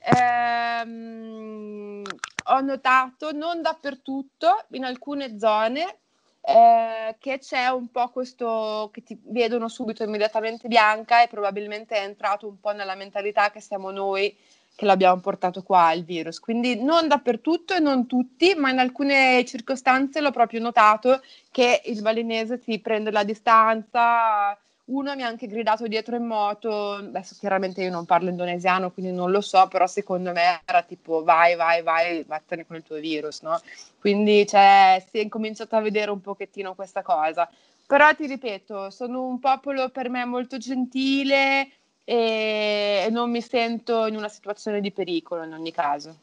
ehm, 0.00 2.02
ho 2.48 2.60
notato, 2.60 3.32
non 3.32 3.60
dappertutto, 3.60 4.64
in 4.70 4.84
alcune 4.84 5.38
zone, 5.38 5.98
eh, 6.48 7.16
che 7.18 7.38
c'è 7.38 7.66
un 7.68 7.90
po' 7.90 8.08
questo 8.10 8.88
che 8.92 9.02
ti 9.02 9.18
vedono 9.24 9.68
subito 9.68 10.04
immediatamente 10.04 10.68
bianca 10.68 11.22
e 11.22 11.26
probabilmente 11.26 11.96
è 11.96 12.04
entrato 12.04 12.46
un 12.46 12.60
po' 12.60 12.70
nella 12.70 12.94
mentalità 12.94 13.50
che 13.50 13.60
siamo 13.60 13.90
noi 13.90 14.36
che 14.76 14.84
l'abbiamo 14.84 15.20
portato 15.20 15.62
qua 15.62 15.92
il 15.92 16.04
virus. 16.04 16.38
Quindi 16.38 16.80
non 16.80 17.08
dappertutto 17.08 17.74
e 17.74 17.80
non 17.80 18.06
tutti, 18.06 18.54
ma 18.54 18.70
in 18.70 18.78
alcune 18.78 19.44
circostanze 19.44 20.20
l'ho 20.20 20.30
proprio 20.30 20.60
notato 20.60 21.20
che 21.50 21.82
il 21.86 22.00
balinese 22.02 22.60
ti 22.60 22.78
prende 22.78 23.10
la 23.10 23.24
distanza, 23.24 24.56
uno 24.86 25.14
mi 25.16 25.22
ha 25.22 25.26
anche 25.26 25.46
gridato 25.46 25.88
dietro 25.88 26.16
in 26.16 26.26
moto, 26.26 26.92
adesso 26.92 27.34
chiaramente 27.38 27.82
io 27.82 27.90
non 27.90 28.04
parlo 28.04 28.28
indonesiano 28.28 28.90
quindi 28.90 29.12
non 29.12 29.30
lo 29.30 29.40
so, 29.40 29.66
però 29.68 29.86
secondo 29.86 30.32
me 30.32 30.60
era 30.64 30.82
tipo 30.82 31.22
vai, 31.24 31.56
vai, 31.56 31.82
vai, 31.82 32.22
vattene 32.24 32.66
con 32.66 32.76
il 32.76 32.82
tuo 32.82 32.96
virus, 32.96 33.40
no? 33.42 33.60
Quindi 33.98 34.46
cioè, 34.46 35.04
si 35.10 35.18
è 35.18 35.22
incominciato 35.22 35.74
a 35.76 35.80
vedere 35.80 36.10
un 36.10 36.20
pochettino 36.20 36.74
questa 36.74 37.02
cosa. 37.02 37.50
Però 37.86 38.12
ti 38.14 38.26
ripeto, 38.26 38.90
sono 38.90 39.26
un 39.26 39.38
popolo 39.38 39.88
per 39.90 40.08
me 40.08 40.24
molto 40.24 40.58
gentile 40.58 41.70
e 42.04 43.08
non 43.10 43.30
mi 43.30 43.40
sento 43.40 44.06
in 44.06 44.16
una 44.16 44.28
situazione 44.28 44.80
di 44.80 44.92
pericolo 44.92 45.44
in 45.44 45.52
ogni 45.52 45.72
caso. 45.72 46.18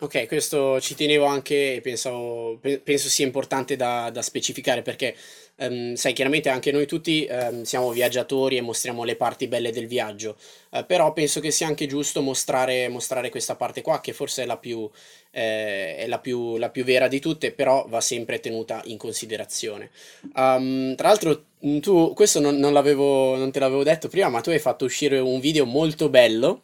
Ok, 0.00 0.28
questo 0.28 0.80
ci 0.80 0.94
tenevo 0.94 1.24
anche 1.24 1.76
e 1.76 1.80
penso 1.80 2.60
sia 3.08 3.26
importante 3.26 3.74
da, 3.74 4.10
da 4.10 4.22
specificare 4.22 4.82
perché 4.82 5.16
Um, 5.60 5.94
sai, 5.94 6.12
chiaramente 6.12 6.50
anche 6.50 6.70
noi 6.70 6.86
tutti 6.86 7.26
um, 7.28 7.62
siamo 7.62 7.90
viaggiatori 7.90 8.56
e 8.56 8.60
mostriamo 8.60 9.02
le 9.02 9.16
parti 9.16 9.48
belle 9.48 9.72
del 9.72 9.88
viaggio, 9.88 10.36
uh, 10.70 10.86
però 10.86 11.12
penso 11.12 11.40
che 11.40 11.50
sia 11.50 11.66
anche 11.66 11.88
giusto 11.88 12.22
mostrare, 12.22 12.86
mostrare 12.88 13.28
questa 13.28 13.56
parte 13.56 13.82
qua, 13.82 14.00
che 14.00 14.12
forse 14.12 14.44
è 14.44 14.46
la 14.46 14.56
più, 14.56 14.88
eh, 15.32 15.96
è 15.96 16.06
la 16.06 16.20
più, 16.20 16.58
la 16.58 16.70
più 16.70 16.84
vera 16.84 17.08
di 17.08 17.18
tutte, 17.18 17.50
però 17.50 17.86
va 17.88 18.00
sempre 18.00 18.38
tenuta 18.38 18.82
in 18.84 18.98
considerazione. 18.98 19.90
Um, 20.34 20.94
tra 20.94 21.08
l'altro, 21.08 21.46
tu, 21.80 22.12
questo 22.14 22.38
non, 22.38 22.56
non, 22.56 22.72
non 22.72 23.50
te 23.50 23.58
l'avevo 23.58 23.82
detto 23.82 24.08
prima, 24.08 24.28
ma 24.28 24.40
tu 24.40 24.50
hai 24.50 24.60
fatto 24.60 24.84
uscire 24.84 25.18
un 25.18 25.40
video 25.40 25.66
molto 25.66 26.08
bello. 26.08 26.62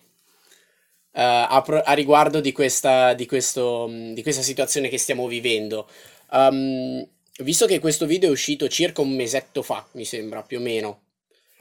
Uh, 1.11 1.21
a, 1.21 1.65
a, 1.85 1.93
riguardo 1.95 2.41
di 2.41 2.51
questa, 2.53 3.15
di, 3.15 3.27
questo, 3.27 3.89
di 3.89 4.23
questa 4.23 4.43
situazione 4.43 4.89
che 4.89 4.99
stiamo 4.99 5.27
vivendo. 5.29 5.89
Um, 6.31 7.07
visto 7.39 7.67
che 7.67 7.81
questo 7.81 8.07
video 8.07 8.29
è 8.29 8.33
uscito 8.33 8.69
circa 8.69 9.01
un 9.01 9.15
mesetto 9.15 9.63
fa, 9.63 9.87
mi 9.93 10.05
sembra 10.05 10.43
più 10.43 10.59
o 10.59 10.61
meno, 10.61 11.03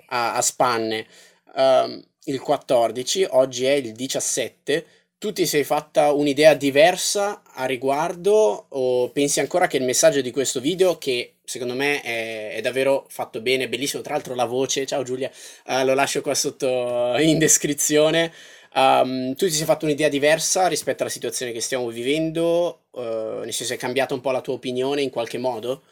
a, 0.07 0.35
a 0.35 0.41
spanne, 0.41 1.07
um, 1.55 2.03
il 2.25 2.39
14, 2.39 3.27
oggi 3.31 3.65
è 3.65 3.71
il 3.71 3.93
17, 3.93 4.85
tu 5.17 5.31
ti 5.31 5.45
sei 5.45 5.63
fatta 5.63 6.11
un'idea 6.11 6.53
diversa 6.53 7.43
a 7.53 7.65
riguardo 7.65 8.65
o 8.69 9.09
pensi 9.09 9.39
ancora 9.39 9.67
che 9.67 9.77
il 9.77 9.83
messaggio 9.83 10.21
di 10.21 10.31
questo 10.31 10.59
video, 10.59 10.97
che 10.97 11.35
secondo 11.43 11.73
me 11.73 12.01
è, 12.01 12.55
è 12.55 12.61
davvero 12.61 13.05
fatto 13.09 13.41
bene, 13.41 13.69
bellissimo, 13.69 14.03
tra 14.03 14.13
l'altro 14.13 14.35
la 14.35 14.45
voce, 14.45 14.85
ciao 14.85 15.03
Giulia, 15.03 15.31
uh, 15.67 15.83
lo 15.85 15.93
lascio 15.93 16.21
qua 16.21 16.35
sotto 16.35 17.15
in 17.17 17.37
descrizione, 17.39 18.31
Um, 18.75 19.35
tu 19.35 19.45
ti 19.45 19.51
sei 19.51 19.65
fatto 19.65 19.85
un'idea 19.85 20.09
diversa 20.09 20.67
rispetto 20.67 21.03
alla 21.03 21.11
situazione 21.11 21.51
che 21.51 21.61
stiamo 21.61 21.87
vivendo? 21.89 22.85
Uh, 22.91 23.41
nel 23.43 23.53
senso, 23.53 23.73
è 23.73 23.77
cambiata 23.77 24.13
un 24.13 24.21
po' 24.21 24.31
la 24.31 24.41
tua 24.41 24.55
opinione 24.55 25.01
in 25.01 25.11
qualche 25.11 25.37
modo? 25.37 25.83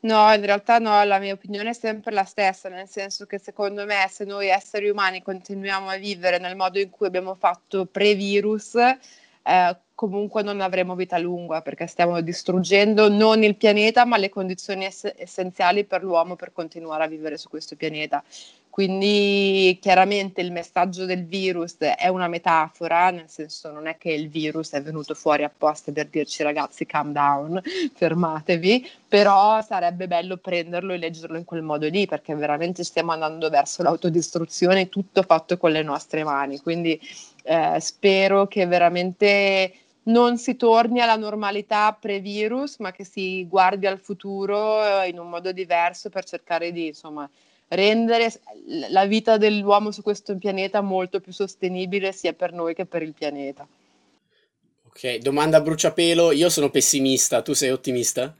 No, 0.00 0.32
in 0.34 0.44
realtà 0.44 0.78
no, 0.78 1.02
la 1.04 1.18
mia 1.18 1.32
opinione 1.32 1.70
è 1.70 1.72
sempre 1.72 2.12
la 2.12 2.24
stessa, 2.24 2.68
nel 2.68 2.86
senso 2.86 3.24
che 3.24 3.38
secondo 3.38 3.86
me 3.86 4.06
se 4.10 4.24
noi 4.24 4.48
esseri 4.48 4.90
umani 4.90 5.22
continuiamo 5.22 5.88
a 5.88 5.96
vivere 5.96 6.38
nel 6.38 6.56
modo 6.56 6.78
in 6.78 6.90
cui 6.90 7.06
abbiamo 7.06 7.34
fatto 7.34 7.86
pre-virus, 7.86 8.74
eh, 8.74 9.76
comunque 9.94 10.42
non 10.42 10.60
avremo 10.60 10.94
vita 10.94 11.16
lunga 11.18 11.62
perché 11.62 11.86
stiamo 11.86 12.20
distruggendo 12.20 13.08
non 13.08 13.42
il 13.42 13.56
pianeta 13.56 14.04
ma 14.04 14.18
le 14.18 14.28
condizioni 14.28 14.84
ess- 14.84 15.14
essenziali 15.16 15.84
per 15.84 16.02
l'uomo 16.02 16.36
per 16.36 16.52
continuare 16.52 17.04
a 17.04 17.06
vivere 17.06 17.38
su 17.38 17.48
questo 17.48 17.74
pianeta. 17.74 18.22
Quindi 18.74 19.78
chiaramente 19.80 20.40
il 20.40 20.50
messaggio 20.50 21.04
del 21.04 21.26
virus 21.26 21.76
è 21.76 22.08
una 22.08 22.26
metafora, 22.26 23.10
nel 23.10 23.28
senso 23.28 23.70
non 23.70 23.86
è 23.86 23.96
che 23.96 24.10
il 24.10 24.28
virus 24.28 24.72
è 24.72 24.82
venuto 24.82 25.14
fuori 25.14 25.44
apposta 25.44 25.92
per 25.92 26.08
dirci 26.08 26.42
ragazzi 26.42 26.84
calm 26.84 27.12
down, 27.12 27.62
fermatevi, 27.94 28.90
però 29.06 29.62
sarebbe 29.62 30.08
bello 30.08 30.38
prenderlo 30.38 30.92
e 30.92 30.98
leggerlo 30.98 31.38
in 31.38 31.44
quel 31.44 31.62
modo 31.62 31.86
lì 31.86 32.06
perché 32.06 32.34
veramente 32.34 32.82
stiamo 32.82 33.12
andando 33.12 33.48
verso 33.48 33.84
l'autodistruzione, 33.84 34.88
tutto 34.88 35.22
fatto 35.22 35.56
con 35.56 35.70
le 35.70 35.84
nostre 35.84 36.24
mani. 36.24 36.58
Quindi 36.58 37.00
eh, 37.44 37.78
spero 37.78 38.48
che 38.48 38.66
veramente 38.66 39.72
non 40.06 40.36
si 40.36 40.56
torni 40.56 41.00
alla 41.00 41.14
normalità 41.14 41.92
pre-virus, 41.92 42.78
ma 42.78 42.90
che 42.90 43.04
si 43.04 43.46
guardi 43.46 43.86
al 43.86 44.00
futuro 44.00 44.84
eh, 44.84 45.10
in 45.10 45.20
un 45.20 45.28
modo 45.28 45.52
diverso 45.52 46.10
per 46.10 46.24
cercare 46.24 46.72
di 46.72 46.88
insomma 46.88 47.30
rendere 47.68 48.32
la 48.90 49.06
vita 49.06 49.36
dell'uomo 49.36 49.90
su 49.90 50.02
questo 50.02 50.36
pianeta 50.36 50.80
molto 50.80 51.20
più 51.20 51.32
sostenibile 51.32 52.12
sia 52.12 52.32
per 52.32 52.52
noi 52.52 52.74
che 52.74 52.86
per 52.86 53.02
il 53.02 53.12
pianeta. 53.12 53.66
Ok, 54.86 55.16
domanda 55.16 55.56
a 55.56 55.60
bruciapelo, 55.60 56.30
io 56.30 56.48
sono 56.48 56.70
pessimista, 56.70 57.42
tu 57.42 57.52
sei 57.52 57.70
ottimista? 57.70 58.34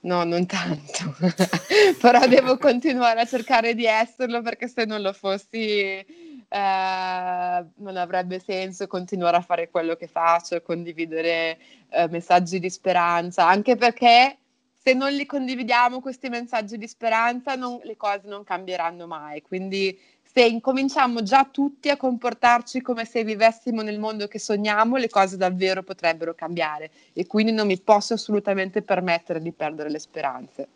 No, 0.00 0.24
non 0.24 0.46
tanto, 0.46 1.16
però 2.00 2.26
devo 2.26 2.58
continuare 2.58 3.20
a 3.20 3.24
cercare 3.24 3.74
di 3.74 3.86
esserlo 3.86 4.42
perché 4.42 4.66
se 4.66 4.84
non 4.84 5.00
lo 5.00 5.12
fossi 5.12 5.52
eh, 5.54 6.04
non 6.48 7.96
avrebbe 7.96 8.40
senso 8.40 8.86
continuare 8.86 9.36
a 9.36 9.42
fare 9.42 9.70
quello 9.70 9.94
che 9.94 10.08
faccio, 10.08 10.60
condividere 10.60 11.56
eh, 11.90 12.08
messaggi 12.08 12.58
di 12.58 12.68
speranza, 12.68 13.46
anche 13.46 13.76
perché 13.76 14.38
se 14.82 14.94
non 14.94 15.12
li 15.12 15.26
condividiamo 15.26 16.00
questi 16.00 16.28
messaggi 16.28 16.76
di 16.76 16.88
speranza 16.88 17.54
non, 17.54 17.78
le 17.84 17.96
cose 17.96 18.22
non 18.24 18.42
cambieranno 18.42 19.06
mai. 19.06 19.40
Quindi 19.42 19.96
se 20.34 20.44
incominciamo 20.44 21.22
già 21.22 21.46
tutti 21.50 21.88
a 21.88 21.96
comportarci 21.96 22.80
come 22.80 23.04
se 23.04 23.22
vivessimo 23.22 23.82
nel 23.82 24.00
mondo 24.00 24.26
che 24.26 24.38
sogniamo, 24.38 24.96
le 24.96 25.08
cose 25.08 25.36
davvero 25.36 25.82
potrebbero 25.82 26.34
cambiare 26.34 26.90
e 27.12 27.26
quindi 27.26 27.52
non 27.52 27.66
mi 27.66 27.78
posso 27.78 28.14
assolutamente 28.14 28.82
permettere 28.82 29.40
di 29.40 29.52
perdere 29.52 29.90
le 29.90 29.98
speranze. 29.98 30.68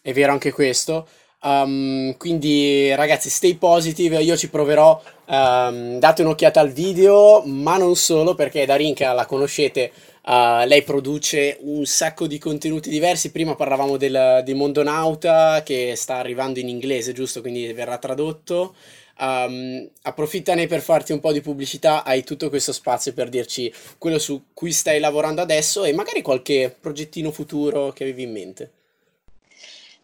È 0.00 0.12
vero 0.12 0.32
anche 0.32 0.50
questo. 0.50 1.06
Um, 1.42 2.16
quindi 2.16 2.92
ragazzi, 2.94 3.28
stay 3.28 3.54
positive, 3.54 4.20
io 4.20 4.36
ci 4.36 4.48
proverò. 4.48 5.00
Um, 5.26 5.98
date 5.98 6.22
un'occhiata 6.22 6.60
al 6.60 6.70
video, 6.70 7.42
ma 7.44 7.76
non 7.76 7.94
solo 7.94 8.34
perché 8.34 8.64
Darinka 8.64 9.12
la 9.12 9.26
conoscete 9.26 9.92
Uh, 10.26 10.66
lei 10.66 10.82
produce 10.82 11.56
un 11.60 11.84
sacco 11.86 12.26
di 12.26 12.38
contenuti 12.38 12.90
diversi. 12.90 13.30
Prima 13.30 13.54
parlavamo 13.54 13.96
del, 13.96 14.42
di 14.44 14.54
Mondonauta 14.54 15.62
che 15.64 15.94
sta 15.94 16.16
arrivando 16.16 16.58
in 16.58 16.68
inglese, 16.68 17.12
giusto? 17.12 17.40
Quindi 17.40 17.72
verrà 17.72 17.96
tradotto. 17.98 18.74
Um, 19.18 19.88
approfittane 20.02 20.66
per 20.66 20.80
farti 20.80 21.12
un 21.12 21.20
po' 21.20 21.30
di 21.30 21.40
pubblicità. 21.40 22.02
Hai 22.02 22.24
tutto 22.24 22.48
questo 22.48 22.72
spazio 22.72 23.12
per 23.12 23.28
dirci 23.28 23.72
quello 23.98 24.18
su 24.18 24.46
cui 24.52 24.72
stai 24.72 24.98
lavorando 24.98 25.42
adesso 25.42 25.84
e 25.84 25.92
magari 25.92 26.22
qualche 26.22 26.74
progettino 26.78 27.30
futuro 27.30 27.92
che 27.92 28.02
avevi 28.02 28.22
in 28.24 28.32
mente. 28.32 28.70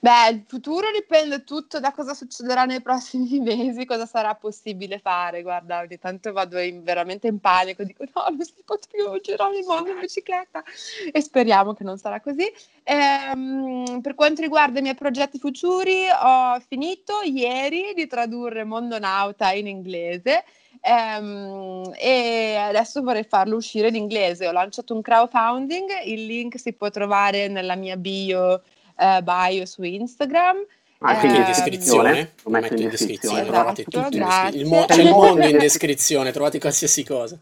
Beh, 0.05 0.31
il 0.31 0.45
futuro 0.49 0.91
dipende 0.91 1.45
tutto 1.45 1.79
da 1.79 1.93
cosa 1.93 2.13
succederà 2.13 2.65
nei 2.65 2.83
prossimi 2.83 3.39
mesi, 3.39 3.85
cosa 3.85 4.05
sarà 4.05 4.35
possibile 4.35 4.99
fare. 4.99 5.43
Guarda, 5.43 5.79
ogni 5.79 5.97
tanto 5.97 6.33
vado 6.33 6.59
in, 6.59 6.83
veramente 6.83 7.29
in 7.29 7.39
panico, 7.39 7.85
dico 7.85 8.03
no, 8.13 8.25
non 8.31 8.45
si 8.45 8.53
può 8.65 8.77
più 8.91 9.21
girare 9.21 9.59
il 9.61 9.65
mondo 9.65 9.91
in 9.91 10.01
bicicletta 10.01 10.65
e 11.13 11.21
speriamo 11.21 11.75
che 11.75 11.85
non 11.85 11.99
sarà 11.99 12.21
così. 12.21 12.53
Ehm, 12.83 14.01
per 14.03 14.17
quanto 14.17 14.43
riguarda 14.43 14.81
i 14.81 14.83
miei 14.83 14.97
progetti 14.97 15.39
futuri, 15.39 16.07
ho 16.11 16.59
finito 16.67 17.21
ieri 17.23 17.93
di 17.95 18.09
tradurre 18.09 18.65
Mondonauta 18.65 19.53
in 19.53 19.69
inglese. 19.69 20.43
Um, 20.83 21.93
e 21.97 22.57
adesso 22.57 23.03
vorrei 23.03 23.23
farlo 23.23 23.55
uscire 23.55 23.87
in 23.87 23.95
inglese. 23.95 24.49
Ho 24.49 24.53
lanciato 24.53 24.95
un 24.95 25.01
crowdfunding, 25.01 25.89
il 26.07 26.27
link 26.27 26.59
si 26.59 26.73
può 26.73 26.91
trovare 26.91 27.47
nella 27.47 27.77
mia 27.77 27.97
bio 27.97 28.63
uh, 28.97 29.23
bio 29.23 29.67
su 29.67 29.83
Instagram. 29.83 30.65
Anche 31.05 31.27
in 31.27 31.35
ehm, 31.35 31.47
descrizione, 31.47 32.33
lo 32.43 32.51
metto 32.51 32.81
in 32.81 32.89
descrizione, 32.89 33.45
trovate 33.45 33.83
tutto 33.85 34.09
in 34.13 34.51
il 34.53 34.67
mo- 34.67 34.85
c'è 34.85 35.03
il 35.03 35.11
mondo 35.11 35.47
in 35.47 35.59
descrizione, 35.59 36.31
trovate 36.31 36.61
qualsiasi 36.61 37.05
cosa. 37.05 37.37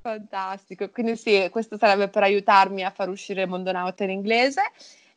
Fantastico, 0.00 0.88
quindi 0.90 1.16
sì, 1.16 1.48
questo 1.50 1.76
sarebbe 1.76 2.08
per 2.08 2.22
aiutarmi 2.22 2.84
a 2.84 2.90
far 2.90 3.08
uscire 3.08 3.44
Mondonauta 3.46 4.04
in 4.04 4.10
inglese. 4.10 4.62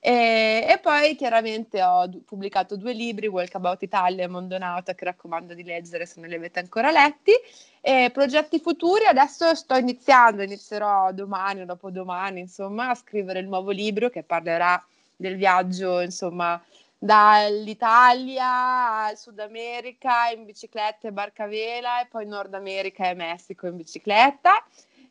E, 0.06 0.66
e, 0.70 0.80
poi 0.80 1.16
chiaramente 1.16 1.82
ho 1.82 2.06
d- 2.08 2.24
pubblicato 2.26 2.76
due 2.76 2.92
libri, 2.92 3.28
Walkabout 3.28 3.84
Italia 3.84 4.26
e 4.26 4.28
Mondonauta, 4.28 4.96
che 4.96 5.06
raccomando 5.06 5.54
di 5.54 5.64
leggere 5.64 6.06
se 6.06 6.20
non 6.20 6.28
li 6.28 6.36
avete 6.36 6.60
ancora 6.60 6.92
letti. 6.92 7.32
E 7.80 8.10
progetti 8.12 8.60
futuri, 8.60 9.06
adesso 9.06 9.56
sto 9.56 9.76
iniziando, 9.76 10.42
inizierò 10.42 11.14
domani 11.14 11.62
o 11.62 11.66
dopodomani, 11.66 12.42
insomma, 12.42 12.90
a 12.90 12.96
scrivere 12.96 13.40
il 13.40 13.48
nuovo 13.48 13.72
libro 13.72 14.10
che 14.10 14.24
parlerà 14.24 14.84
del 15.24 15.38
viaggio, 15.38 16.02
insomma, 16.02 16.62
dall'Italia 16.98 19.06
al 19.06 19.18
Sud 19.18 19.40
America 19.40 20.30
in 20.30 20.46
bicicletta 20.46 21.08
e 21.08 21.12
barcavela 21.12 22.02
e 22.02 22.08
poi 22.08 22.26
Nord 22.26 22.54
America 22.54 23.10
e 23.10 23.14
Messico 23.14 23.68
in 23.68 23.78
bicicletta. 23.78 24.64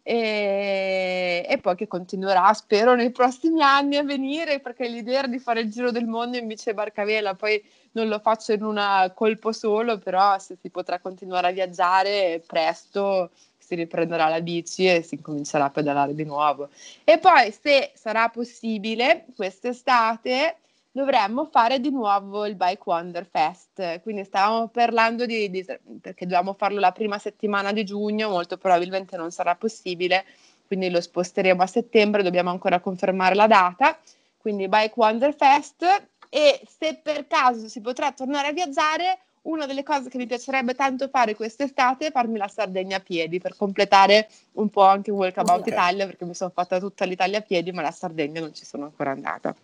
E, 0.05 1.47
e, 1.49 1.59
poi 1.59 1.77
che 1.77 1.87
continuerà, 1.87 2.53
spero, 2.55 2.97
nei 2.97 3.13
prossimi 3.13 3.63
anni 3.63 3.97
a 3.97 4.03
venire, 4.03 4.59
perché 4.59 4.89
l'idea 4.89 5.21
era 5.21 5.29
di 5.29 5.39
fare 5.39 5.61
il 5.61 5.71
giro 5.71 5.93
del 5.93 6.07
mondo 6.07 6.37
in 6.37 6.49
bici 6.49 6.71
e 6.71 6.75
barcavela, 6.75 7.35
poi 7.35 7.63
non 7.93 8.09
lo 8.09 8.19
faccio 8.19 8.53
in 8.53 8.65
un 8.65 9.13
colpo 9.15 9.53
solo, 9.53 9.99
però 9.99 10.37
se 10.41 10.57
si 10.61 10.71
potrà 10.71 10.99
continuare 10.99 11.49
a 11.49 11.53
viaggiare 11.53 12.43
presto 12.45 13.31
si 13.63 13.75
riprenderà 13.75 14.29
la 14.29 14.41
bici 14.41 14.87
e 14.87 15.03
si 15.03 15.15
incomincerà 15.15 15.65
a 15.65 15.71
pedalare 15.71 16.15
di 16.15 16.25
nuovo. 16.25 16.69
E 17.05 17.19
poi, 17.19 17.53
se 17.53 17.93
sarà 17.95 18.29
possibile, 18.29 19.27
quest'estate 19.35 20.57
dovremmo 20.93 21.47
fare 21.47 21.81
di 21.81 21.91
nuovo 21.91 22.45
il 22.45 22.55
Bike 22.55 22.83
Wonder 22.85 23.27
Fest. 23.27 24.01
Quindi 24.03 24.25
stavamo 24.25 24.69
parlando 24.69 25.25
di, 25.27 25.51
di, 25.51 25.65
perché 26.01 26.27
dovevamo 26.27 26.53
farlo 26.53 26.79
la 26.79 26.93
prima 26.93 27.19
settimana 27.19 27.73
di 27.73 27.85
giugno, 27.85 28.29
molto 28.29 28.59
probabilmente 28.59 29.17
non 29.17 29.31
sarà 29.31 29.55
possibile, 29.57 30.25
quindi 30.67 30.91
lo 30.91 31.01
sposteremo 31.01 31.63
a 31.63 31.67
settembre, 31.67 32.23
dobbiamo 32.23 32.51
ancora 32.51 32.81
confermare 32.81 33.35
la 33.35 33.47
data. 33.47 33.99
Quindi 34.37 34.69
Bike 34.69 34.95
Wonder 34.97 35.35
Fest 35.35 35.85
e 36.29 36.61
se 36.67 36.99
per 37.03 37.27
caso 37.27 37.69
si 37.69 37.81
potrà 37.81 38.11
tornare 38.13 38.49
a 38.49 38.53
viaggiare, 38.53 39.19
una 39.43 39.67
delle 39.67 39.83
cose 39.83 40.09
che 40.09 40.19
mi 40.19 40.27
piacerebbe 40.27 40.75
tanto 40.75 41.09
fare 41.09 41.35
quest'estate 41.35 42.07
è 42.07 42.11
farmi 42.13 42.39
la 42.39 42.49
Sardegna 42.49 42.99
a 42.99 43.01
piedi 43.01 43.41
per 43.41 43.57
completare 43.57 44.29
un 44.53 44.69
po' 44.69 44.83
anche 44.83 45.11
un 45.11 45.19
Walkabout 45.19 45.61
okay. 45.61 45.73
Italia 45.73 46.07
perché 46.07 46.25
mi 46.25 46.35
sono 46.35 46.51
fatta 46.55 46.79
tutta 46.79 47.05
l'Italia 47.05 47.39
a 47.39 47.43
piedi 47.43 47.73
ma 47.73 47.83
la 47.83 47.91
Sardegna 47.91 48.41
non 48.41 48.55
ci 48.55 48.65
sono 48.65 48.85
ancora 48.85 49.11
andata. 49.11 49.55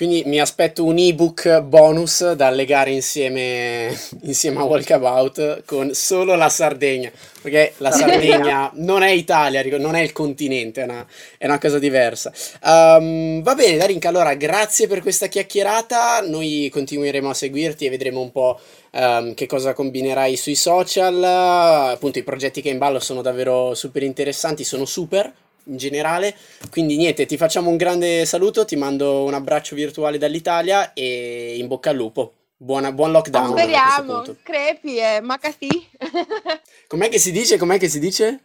Quindi 0.00 0.22
mi 0.24 0.40
aspetto 0.40 0.82
un 0.82 0.96
ebook 0.96 1.60
bonus 1.60 2.32
da 2.32 2.48
legare 2.48 2.90
insieme, 2.90 3.94
insieme 4.24 4.60
a 4.60 4.64
Walkabout 4.64 5.64
con 5.66 5.92
solo 5.92 6.34
la 6.36 6.48
Sardegna, 6.48 7.12
perché 7.42 7.74
la 7.76 7.90
Sardegna 7.90 8.70
non 8.76 9.02
è 9.02 9.10
Italia, 9.10 9.62
non 9.76 9.96
è 9.96 10.00
il 10.00 10.12
continente, 10.12 10.80
è 10.80 10.84
una, 10.84 11.06
è 11.36 11.44
una 11.44 11.58
cosa 11.58 11.78
diversa. 11.78 12.32
Um, 12.62 13.42
va 13.42 13.54
bene, 13.54 13.76
Darinka, 13.76 14.08
allora 14.08 14.32
grazie 14.36 14.86
per 14.86 15.02
questa 15.02 15.26
chiacchierata, 15.26 16.22
noi 16.22 16.70
continueremo 16.72 17.28
a 17.28 17.34
seguirti 17.34 17.84
e 17.84 17.90
vedremo 17.90 18.22
un 18.22 18.32
po' 18.32 18.58
um, 18.92 19.34
che 19.34 19.44
cosa 19.44 19.74
combinerai 19.74 20.34
sui 20.34 20.54
social, 20.54 21.22
appunto 21.22 22.18
i 22.18 22.24
progetti 22.24 22.62
che 22.62 22.68
hai 22.68 22.72
in 22.72 22.80
ballo 22.80 23.00
sono 23.00 23.20
davvero 23.20 23.74
super 23.74 24.02
interessanti, 24.02 24.64
sono 24.64 24.86
super, 24.86 25.30
in 25.70 25.76
generale. 25.76 26.36
Quindi 26.70 26.96
niente, 26.96 27.26
ti 27.26 27.36
facciamo 27.36 27.70
un 27.70 27.76
grande 27.76 28.26
saluto, 28.26 28.64
ti 28.64 28.76
mando 28.76 29.24
un 29.24 29.34
abbraccio 29.34 29.74
virtuale 29.74 30.18
dall'Italia 30.18 30.92
e 30.92 31.56
in 31.56 31.66
bocca 31.66 31.90
al 31.90 31.96
lupo. 31.96 32.34
Buona, 32.56 32.92
buon 32.92 33.12
lockdown. 33.12 33.52
Speriamo, 33.52 34.22
crepi 34.42 34.98
e 34.98 35.20
macasì. 35.22 35.68
Com'è 36.86 37.08
che 37.08 37.18
si 37.18 37.32
dice? 37.32 37.56
Com'è 37.56 37.78
che 37.78 37.88
si 37.88 37.98
dice? 37.98 38.40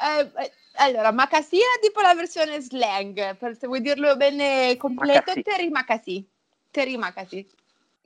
Eh, 0.00 0.20
eh 0.42 0.52
allora, 0.76 1.12
macasì 1.12 1.58
è 1.58 1.80
tipo 1.82 2.00
la 2.00 2.14
versione 2.14 2.60
slang, 2.60 3.36
per 3.36 3.56
se 3.58 3.66
vuoi 3.66 3.82
dirlo 3.82 4.16
bene 4.16 4.76
completo, 4.78 5.32
Teri 5.42 5.68
macasì. 5.68 6.26
Teri 6.70 6.96
macasì. 6.96 7.46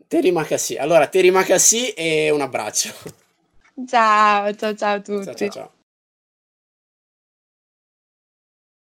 Teri 0.08 0.32
macasì. 0.32 0.76
Allora, 0.76 1.06
Teri 1.06 1.30
macasì 1.30 1.90
e 1.90 2.30
un 2.30 2.40
abbraccio. 2.40 2.92
Ciao, 3.86 4.52
ciao, 4.54 4.75
ciao 4.75 4.94
a 4.96 5.00
tutti. 5.00 5.25
Ciao, 5.25 5.34
ciao, 5.34 5.48
ciao. 5.50 5.75